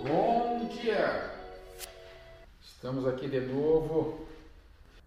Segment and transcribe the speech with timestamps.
[0.00, 1.28] Bom dia!
[2.62, 4.28] Estamos aqui de novo.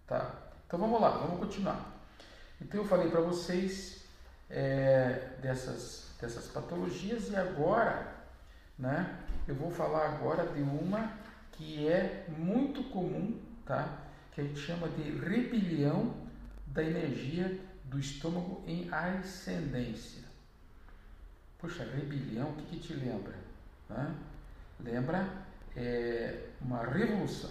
[0.06, 0.34] Tá,
[0.66, 1.90] então vamos lá, vamos continuar.
[2.60, 4.04] Então eu falei para vocês
[4.50, 8.06] é, dessas, dessas patologias e agora,
[8.78, 9.18] né,
[9.48, 11.10] eu vou falar agora de uma
[11.52, 13.98] que é muito comum, tá?
[14.32, 16.14] Que a gente chama de rebelião
[16.66, 20.22] da energia do estômago em ascendência.
[21.58, 23.34] Poxa, rebelião, o que, que te lembra?
[23.88, 24.14] Né?
[24.80, 25.28] Lembra
[25.76, 27.50] é, uma revolução,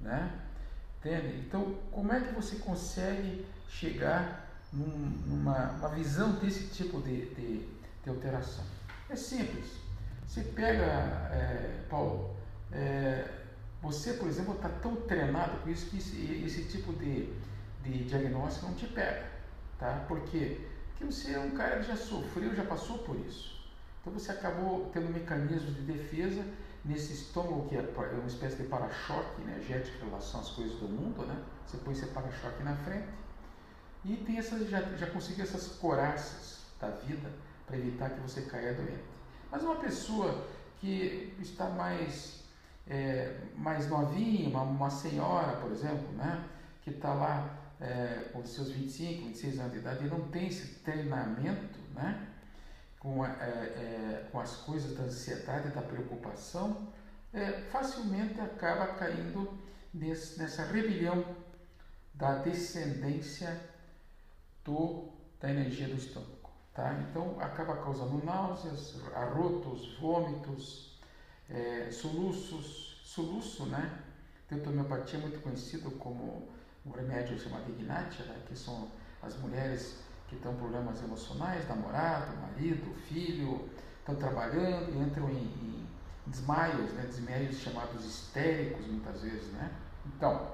[0.00, 0.30] né?
[0.98, 1.38] Entende?
[1.46, 4.86] Então, como é que você consegue chegar num,
[5.26, 7.68] numa visão desse tipo de, de,
[8.02, 8.64] de, alteração?
[9.08, 9.76] É simples.
[10.26, 10.84] Você pega,
[11.32, 12.36] é, Paulo,
[12.72, 13.24] é,
[13.80, 17.32] você, por exemplo, está tão treinado com isso que esse, esse tipo de,
[17.82, 19.24] de diagnóstico não te pega,
[19.78, 20.04] tá?
[20.08, 20.60] Por quê?
[20.88, 23.57] Porque você é um cara que já sofreu, já passou por isso.
[24.00, 26.44] Então você acabou tendo mecanismos de defesa
[26.84, 30.88] nesse estômago que é, é uma espécie de para-choque energético em relação às coisas do
[30.88, 31.42] mundo, né?
[31.66, 33.08] Você põe esse para-choque na frente
[34.04, 37.30] e tem essas, já, já conseguiu essas coraças da vida
[37.66, 39.04] para evitar que você caia doente.
[39.50, 40.46] Mas uma pessoa
[40.78, 42.44] que está mais,
[42.86, 46.44] é, mais novinha, uma, uma senhora, por exemplo, né?
[46.82, 50.76] que está lá é, com seus 25, 26 anos de idade e não tem esse
[50.76, 52.27] treinamento né?
[52.98, 56.92] Com, é, é, com as coisas da ansiedade, da preocupação,
[57.32, 59.58] é, facilmente acaba caindo
[59.92, 61.24] nesse, nessa rebelião
[62.14, 63.60] da descendência
[64.64, 65.08] do,
[65.40, 66.50] da energia do estômago.
[66.74, 66.92] Tá?
[67.08, 71.00] Então acaba causando náuseas, arrotos, vômitos,
[71.48, 72.88] é, soluços.
[73.04, 74.02] Soluço, né?
[74.50, 76.46] Da homeopatia muito conhecido como
[76.84, 78.42] um remédio chamado Ignatia, né?
[78.46, 85.28] que são as mulheres que estão problemas emocionais, namorado, marido, filho, estão trabalhando e entram
[85.30, 85.88] em, em
[86.26, 87.02] desmaios, né?
[87.06, 89.50] desmaios chamados histéricos muitas vezes.
[89.52, 89.70] Né?
[90.06, 90.52] Então,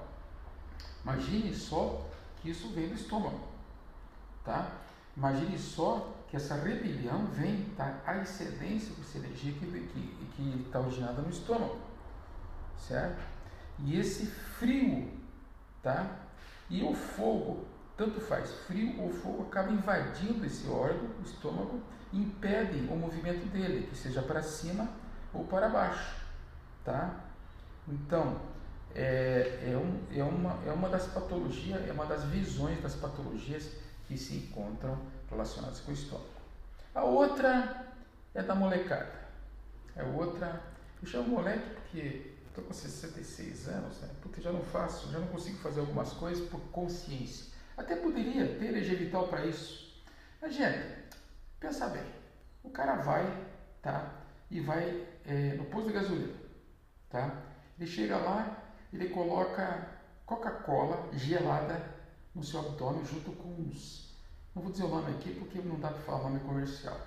[1.02, 2.06] imagine só
[2.40, 3.40] que isso vem do estômago.
[4.44, 4.70] Tá?
[5.16, 11.78] Imagine só que essa rebelião vem da excedência dessa energia que está originada no estômago.
[12.78, 13.22] Certo?
[13.80, 15.10] E esse frio,
[15.82, 16.18] tá?
[16.68, 17.64] E o fogo
[17.96, 21.80] tanto faz frio ou fogo, acaba invadindo esse órgão, o estômago,
[22.12, 24.88] e impede o movimento dele, que seja para cima
[25.32, 26.16] ou para baixo.
[26.84, 27.24] Tá?
[27.88, 28.40] Então,
[28.94, 33.70] é, é, um, é, uma, é uma das patologias, é uma das visões das patologias
[34.06, 36.28] que se encontram relacionadas com o estômago.
[36.94, 37.92] A outra
[38.34, 39.24] é da molecada.
[39.96, 40.60] É outra.
[41.02, 44.10] Eu chamo moleque porque estou com 66 anos, né?
[44.22, 47.53] Porque já não faço, já não consigo fazer algumas coisas por consciência.
[47.76, 50.02] Até poderia ter energia vital para isso.
[50.40, 51.04] Mas, gente,
[51.58, 52.04] pensa bem.
[52.62, 53.24] O cara vai,
[53.82, 54.10] tá?
[54.50, 56.34] E vai é, no posto de gasolina,
[57.10, 57.42] tá?
[57.78, 59.88] Ele chega lá, ele coloca
[60.24, 61.80] Coca-Cola gelada
[62.34, 64.14] no seu abdômen junto com uns.
[64.54, 66.98] Não vou dizer o nome aqui porque não dá para falar o nome comercial.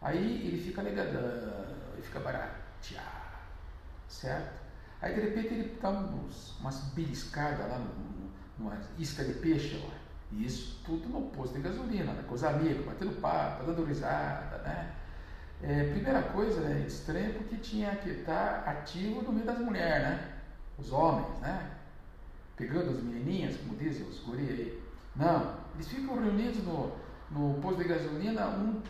[0.00, 1.20] Aí ele fica legadão,
[1.92, 3.36] ele fica barateado,
[4.08, 4.65] certo?
[5.00, 7.80] Aí de repente ele dá uns, umas beliscadas lá
[8.58, 9.94] uma isca de peixe lá.
[10.32, 12.24] Isso tudo no posto de gasolina, né?
[12.26, 14.92] com os amigos, batendo papo, dando risada, né?
[15.62, 20.32] É, primeira coisa, né, estranho porque tinha que estar ativo no meio das mulheres, né?
[20.78, 21.70] Os homens, né?
[22.56, 24.82] Pegando as menininhas, como dizem os guri aí.
[25.14, 26.92] Não, eles ficam reunidos no,
[27.30, 28.82] no posto de gasolina, um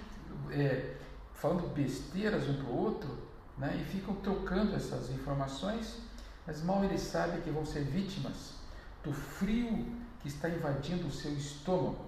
[0.51, 0.97] é,
[1.35, 3.17] falando besteiras um para o outro,
[3.59, 3.77] né?
[3.81, 5.99] E ficam trocando essas informações,
[6.47, 8.55] mas mal eles sabem que vão ser vítimas
[9.03, 9.87] do frio
[10.21, 12.07] que está invadindo o seu estômago.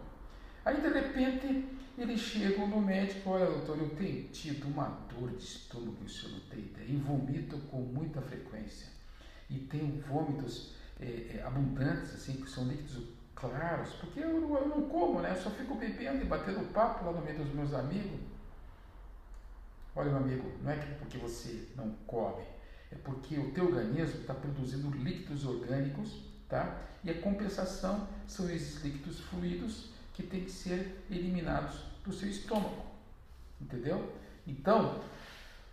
[0.65, 1.65] Aí de repente
[1.97, 6.33] eles chegam no médico, olha doutor, eu tenho tido uma dor de estômago, o senhor
[6.33, 8.87] não tem ideia, e vomito com muita frequência.
[9.51, 13.03] E tenho vômitos é, abundantes, assim, que são líquidos
[13.35, 15.31] claros, porque eu, eu não como, né?
[15.31, 18.21] Eu só fico bebendo e batendo papo lá no meio dos meus amigos.
[19.95, 22.45] Olha, meu amigo, não é que porque você não come,
[22.93, 26.81] é porque o teu organismo está produzindo líquidos orgânicos Tá?
[27.05, 32.87] E a compensação são esses líquidos fluidos que têm que ser eliminados do seu estômago.
[33.61, 34.13] Entendeu?
[34.47, 35.01] Então,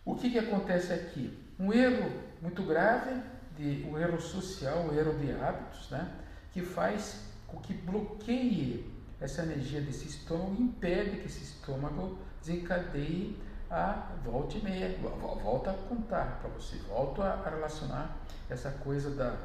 [0.04, 1.38] o que, que acontece aqui?
[1.58, 2.12] Um erro
[2.42, 3.22] muito grave,
[3.58, 6.14] de, um erro social, um erro de hábitos, né?
[6.52, 13.38] que faz com que bloqueie essa energia desse estômago, impede que esse estômago desencadeie
[13.70, 14.98] a volta e meia,
[15.44, 18.18] volta a contar para você, volta a relacionar
[18.50, 19.36] essa coisa da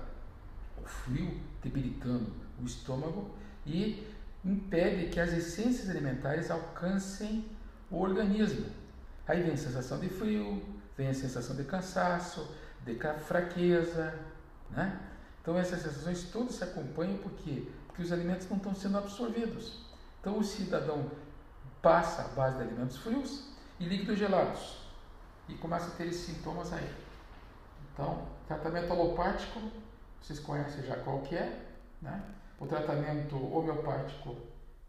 [0.83, 3.31] o frio debilitando o estômago
[3.67, 4.07] e
[4.45, 7.45] impede que as essências alimentares alcancem
[7.91, 8.67] o organismo.
[9.27, 10.63] Aí vem sensação de frio,
[10.97, 14.15] vem a sensação de cansaço, de fraqueza,
[14.71, 14.99] né?
[15.43, 19.81] Então essas sensações todas se acompanham porque porque os alimentos não estão sendo absorvidos.
[20.21, 21.11] Então o cidadão
[21.83, 23.51] passa a base de alimentos frios
[23.81, 24.77] e líquidos gelados
[25.49, 26.89] e começa a ter esses sintomas aí.
[27.93, 29.59] Então, tratamento alopático,
[30.21, 31.67] vocês conhecem já qual que é,
[32.01, 32.23] né?
[32.59, 34.37] O tratamento homeopático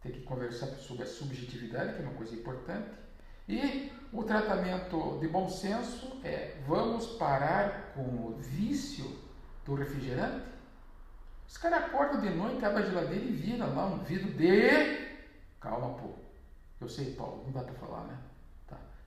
[0.02, 2.90] tem que conversar sobre a subjetividade, que é uma coisa importante.
[3.48, 9.20] E o tratamento de bom senso é vamos parar com o vício
[9.66, 10.46] do refrigerante.
[11.48, 15.12] Os caras acordam de noite, abrem a geladeira e viram lá um vidro de.
[15.60, 16.10] Calma, pô.
[16.80, 18.18] Eu sei, Paulo, não dá para falar, né?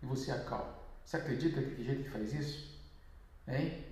[0.05, 0.75] E você acalma.
[1.03, 2.79] Você acredita que tem gente que faz isso?
[3.49, 3.83] Hein?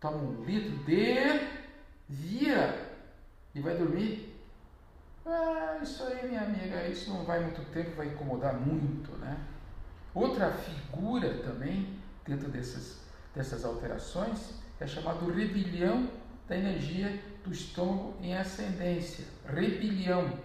[0.00, 1.62] Toma um litro de.
[2.08, 2.92] Vira
[3.52, 4.40] e vai dormir.
[5.26, 9.36] Ah, isso aí, minha amiga, isso não vai muito tempo, vai incomodar muito, né?
[10.14, 13.00] Outra figura também, dentro dessas,
[13.34, 16.08] dessas alterações, é chamado rebelião
[16.48, 19.24] da energia do estômago em ascendência.
[19.46, 20.38] Rebelião,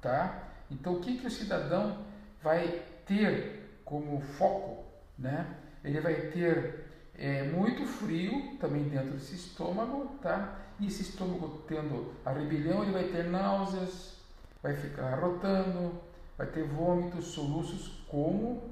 [0.00, 0.48] tá?
[0.70, 2.04] Então, o que, que o cidadão
[2.42, 3.61] vai ter
[3.92, 4.86] como foco,
[5.18, 5.46] né?
[5.84, 10.58] Ele vai ter é, muito frio também dentro desse estômago, tá?
[10.80, 14.16] E esse estômago tendo a rebelião, ele vai ter náuseas,
[14.62, 16.00] vai ficar rotando,
[16.38, 18.62] vai ter vômitos, soluços, como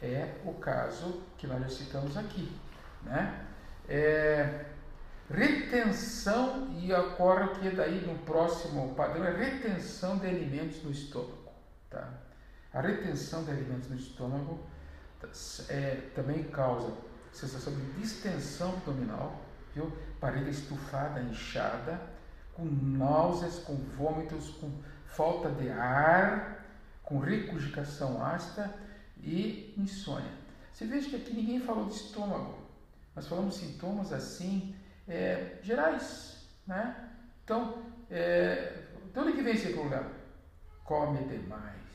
[0.00, 2.48] é o caso que nós já citamos aqui.
[3.02, 3.46] Né?
[3.88, 4.66] É,
[5.28, 11.48] retenção, e ocorre que daí no próximo padrão, é retenção de alimentos no estômago.
[11.90, 12.27] Tá?
[12.78, 14.60] A retenção de alimentos no estômago
[15.68, 16.92] é, também causa
[17.32, 19.42] sensação de distensão abdominal,
[19.74, 19.92] viu?
[20.20, 22.00] Barriga estufada, inchada,
[22.54, 24.70] com náuseas, com vômitos, com
[25.06, 26.64] falta de ar,
[27.02, 28.72] com regurgitação ácida
[29.16, 30.30] e insônia.
[30.72, 32.58] Você veja que aqui ninguém falou de estômago.
[33.16, 34.72] Nós falamos sintomas assim,
[35.08, 37.10] é, gerais, né?
[37.42, 40.12] Então, é, de onde que vem esse problema?
[40.84, 41.87] Come demais.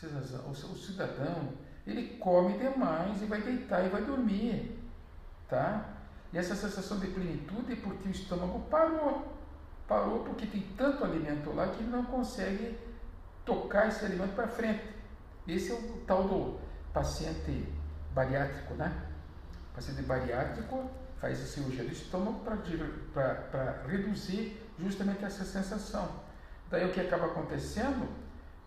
[0.00, 1.54] O cidadão,
[1.86, 4.78] ele come demais e vai deitar e vai dormir,
[5.48, 5.96] tá?
[6.32, 9.36] E essa sensação de plenitude é porque o estômago parou.
[9.88, 12.78] Parou porque tem tanto alimento lá que ele não consegue
[13.44, 14.84] tocar esse alimento para frente.
[15.48, 16.60] Esse é o tal do
[16.92, 17.66] paciente
[18.14, 19.06] bariátrico, né?
[19.72, 26.08] O paciente bariátrico faz a cirurgia do estômago para reduzir justamente essa sensação.
[26.70, 28.06] Daí o que acaba acontecendo?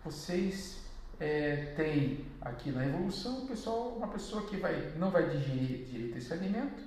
[0.04, 0.81] Vocês
[1.22, 6.32] é, têm aqui na evolução, pessoal, uma pessoa que vai, não vai digerir direito esse
[6.32, 6.82] alimento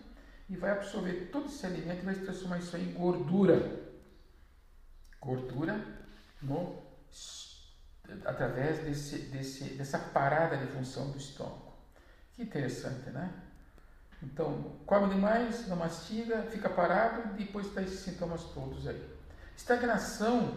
[0.50, 3.82] e vai absorver todo esse alimento e vai transformar isso em gordura.
[5.22, 5.82] Gordura
[6.42, 6.84] no
[8.26, 11.74] através desse, desse, dessa parada de função do estômago.
[12.34, 13.32] Que interessante, né?
[14.22, 19.02] Então, come demais, não mastiga, fica parado e depois dá esses sintomas todos aí.
[19.56, 20.54] Estagnação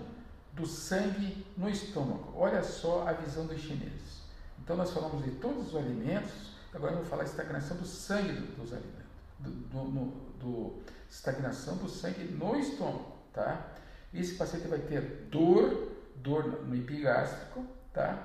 [0.59, 2.33] do sangue no estômago.
[2.37, 4.23] Olha só a visão dos chineses.
[4.63, 9.09] Então, nós falamos de todos os alimentos, agora vamos falar estagnação do sangue dos alimentos.
[9.39, 10.07] Do, do, no,
[10.41, 13.69] do, estagnação do sangue no estômago, tá?
[14.13, 18.19] Esse paciente vai ter dor dor no epigástrico, tá?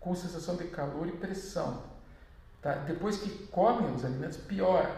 [0.00, 1.82] com sensação de calor e pressão.
[2.60, 2.74] Tá?
[2.74, 4.94] Depois que come os alimentos, piora.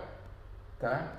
[0.79, 1.13] Tá?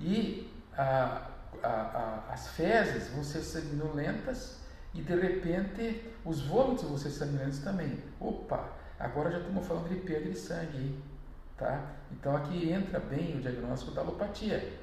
[0.00, 1.30] E a,
[1.62, 4.58] a, a, as fezes vão ser sanguinolentas
[4.96, 8.02] e de repente os vômitos vão ser sanguinolentos também.
[8.18, 10.98] Opa, agora já estamos falando de perda de sangue.
[11.56, 11.92] Tá?
[12.10, 14.78] Então aqui entra bem o diagnóstico da alopatia.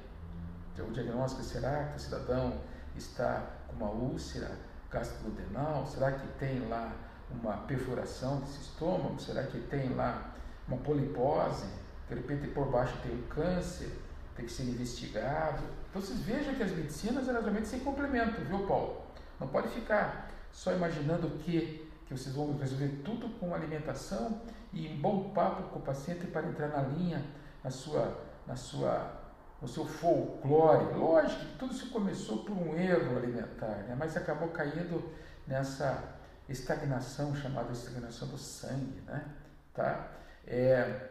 [0.80, 2.62] O diagnóstico será que o cidadão
[2.96, 4.52] está com uma úlcera
[4.90, 5.86] gastrodenal?
[5.86, 6.92] Será que tem lá
[7.30, 9.20] uma perfuração desse estômago?
[9.20, 10.34] Será que tem lá
[10.68, 11.68] uma polipose?
[12.08, 13.92] De repente por baixo tem um câncer,
[14.36, 15.64] tem que ser investigado.
[15.90, 19.04] Então vocês vejam que as medicinas elas realmente se complementam, viu Paulo?
[19.44, 25.02] Não pode ficar só imaginando que, que vocês vão resolver tudo com alimentação e um
[25.02, 27.22] bom papo com o paciente para entrar na linha,
[27.62, 29.20] na sua, na sua
[29.62, 30.94] o seu folclore.
[30.96, 33.96] Lógico que tudo isso começou por um erro alimentar, né?
[34.00, 35.12] mas acabou caindo
[35.46, 36.02] nessa
[36.48, 39.02] estagnação chamada estagnação do sangue.
[39.06, 39.26] Né?
[39.74, 40.08] Tá?
[40.48, 41.10] É,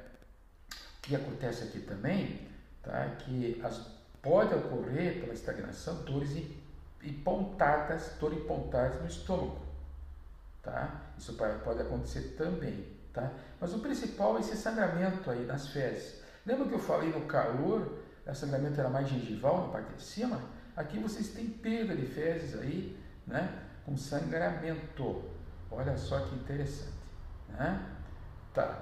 [0.71, 2.49] o que acontece aqui também
[2.83, 3.15] tá?
[3.19, 3.79] que as,
[4.23, 6.62] pode ocorrer pela estagnação dores e,
[7.03, 9.61] e pontadas, dor e pontadas no estômago.
[10.63, 11.03] Tá?
[11.19, 12.87] Isso pode acontecer também.
[13.13, 13.31] Tá?
[13.61, 16.23] Mas o principal é esse sangramento aí nas fezes.
[16.47, 20.41] Lembra que eu falei no calor o sangramento era mais gengival na parte de cima,
[20.77, 23.63] aqui vocês têm perda de fezes aí, né?
[23.85, 25.25] Com sangramento.
[25.71, 26.93] Olha só que interessante.
[27.49, 27.85] Né?
[28.55, 28.79] Tá.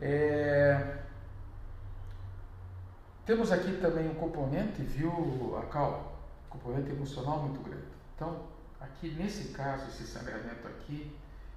[0.00, 0.98] É...
[3.26, 6.09] Temos aqui também um componente, viu, a cal, um
[6.50, 7.86] componente emocional muito grande.
[8.14, 8.46] Então,
[8.80, 11.16] aqui nesse caso, esse sangramento aqui,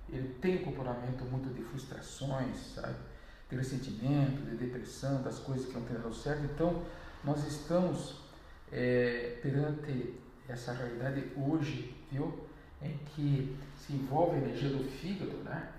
[0.09, 2.95] ele tem um comportamento muito de frustrações, sabe?
[3.50, 6.43] De ressentimento, de depressão, das coisas que não tem dado certo.
[6.45, 6.83] Então,
[7.23, 8.21] nós estamos
[8.71, 12.47] é, perante essa realidade hoje, viu?
[12.81, 15.69] Em que se envolve a energia do fígado, né?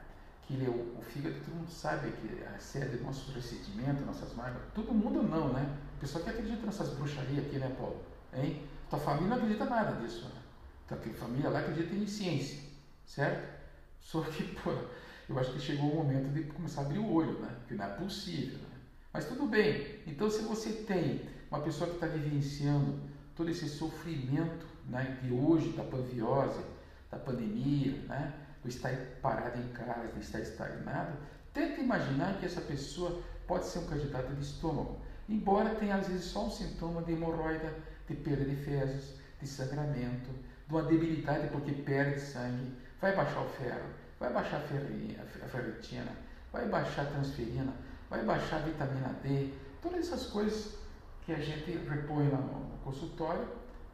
[0.43, 3.33] Que ele, é o, o fígado, todo mundo sabe que é a sede do nosso
[3.33, 4.63] ressentimento, nossas mágoas.
[4.75, 5.79] Todo mundo não, né?
[5.97, 8.03] O pessoal que acredita nessas bruxarias aqui, né, Paulo?
[8.33, 8.63] Hein?
[8.95, 10.41] Tua família não acredita nada disso, né?
[10.87, 12.61] Tua família lá acredita em ciência,
[13.05, 13.53] certo?
[14.01, 14.71] Só que, pô,
[15.29, 17.57] eu acho que chegou o momento de começar a abrir o olho, né?
[17.67, 18.77] Que não é possível, né?
[19.13, 19.99] Mas tudo bem.
[20.07, 23.01] Então, se você tem uma pessoa que está vivenciando
[23.35, 26.65] todo esse sofrimento né, de hoje, da panviose,
[27.11, 28.33] da pandemia, né,
[28.63, 31.19] do estar parado em casa, de estar estagnado,
[31.53, 36.27] tenta imaginar que essa pessoa pode ser um candidato de estômago, embora tenha às vezes
[36.27, 37.75] só um sintoma de hemorroida,
[38.09, 40.31] de perda de fezes, de sangramento,
[40.67, 46.13] de uma debilidade porque perde sangue, vai baixar o ferro, vai baixar a ferritina,
[46.53, 47.73] vai baixar a transferina,
[48.09, 50.77] vai baixar a vitamina D, todas essas coisas
[51.25, 53.47] que a gente repõe lá no consultório.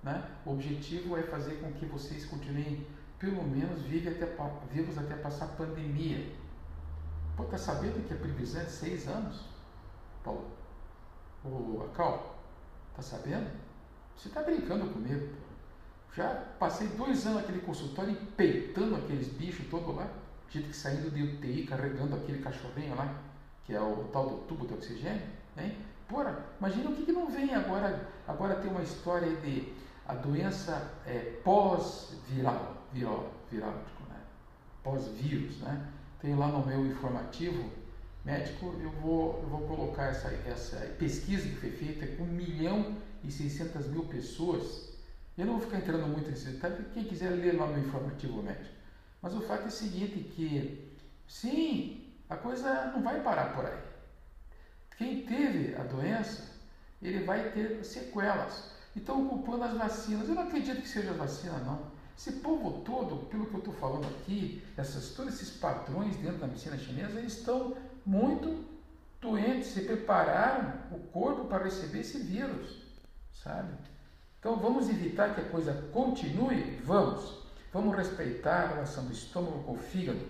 [0.02, 0.22] Né?
[0.46, 2.86] O objetivo é fazer com que vocês continuem,
[3.18, 4.26] pelo menos, vivos até,
[4.72, 6.32] vivos até passar a pandemia.
[7.36, 9.44] Pô, tá sabendo que a previsão é de seis anos?
[10.24, 10.50] Paulo?
[11.44, 12.38] O Acal?
[12.94, 13.50] Tá sabendo?
[14.20, 15.28] Você tá brincando comigo.
[16.14, 20.06] Já passei dois anos naquele consultório peitando aqueles bichos todos lá.
[20.50, 23.14] Gente que saindo de UTI carregando aquele cachorrinho lá,
[23.64, 25.22] que é o tal do tubo de oxigênio.
[25.56, 25.74] Hein?
[26.06, 28.08] Porra, imagina o que, que não vem agora.
[28.28, 29.72] Agora tem uma história de
[30.06, 33.72] a doença é, pós-viral, viral, viral,
[34.08, 34.20] né?
[34.82, 35.88] pós-vírus, né?
[36.20, 37.70] Tem lá no meu informativo
[38.30, 42.96] médico, eu vou, eu vou colocar essa, essa pesquisa que foi feita com 1 milhão
[43.24, 44.88] e 600 mil pessoas.
[45.36, 48.74] Eu não vou ficar entrando muito nesse detalhe, quem quiser ler lá no informativo médico.
[49.20, 50.96] Mas o fato é o seguinte, que
[51.26, 53.78] sim, a coisa não vai parar por aí.
[54.96, 56.44] Quem teve a doença,
[57.02, 58.70] ele vai ter sequelas.
[58.96, 60.28] Então, ocupando as vacinas.
[60.28, 61.90] Eu não acredito que seja vacina, não.
[62.16, 66.46] Esse povo todo, pelo que eu estou falando aqui, essas, todos esses padrões dentro da
[66.46, 68.64] medicina chinesa, eles estão muito
[69.20, 72.82] doentes, se prepararam o corpo para receber esse vírus,
[73.32, 73.72] sabe?
[74.38, 76.80] Então vamos evitar que a coisa continue?
[76.84, 77.40] Vamos.
[77.72, 80.26] Vamos respeitar a relação do estômago com o fígado,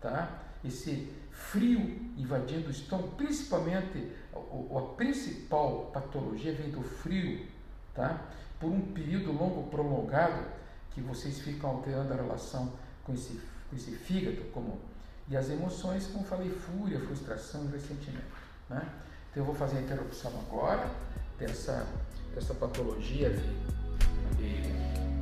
[0.00, 0.40] tá?
[0.64, 1.80] Esse frio
[2.16, 7.46] invadindo o estômago, principalmente a, a principal patologia vem do frio,
[7.94, 8.20] tá?
[8.58, 10.44] Por um período longo prolongado
[10.92, 12.72] que vocês ficam alterando a relação
[13.04, 14.80] com esse, com esse fígado, como
[15.28, 18.24] e as emoções, como falei, fúria, frustração e ressentimento,
[18.68, 18.86] né?
[19.30, 20.90] Então eu vou fazer a interrupção agora
[21.38, 21.86] dessa,
[22.34, 24.62] dessa patologia de,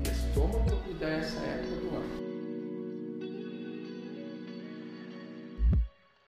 [0.00, 1.38] de estômago e dessa